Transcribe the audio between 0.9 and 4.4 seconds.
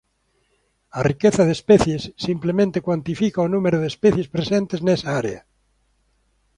A riqueza de especies simplemente cuantifica o número de especies